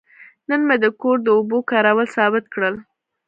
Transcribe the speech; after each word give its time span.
نن 0.49 0.61
مې 0.67 0.75
د 0.83 0.85
کور 1.01 1.17
د 1.23 1.27
اوبو 1.37 1.57
کارول 1.71 2.07
ثابت 2.15 2.45
کړل. 2.53 2.75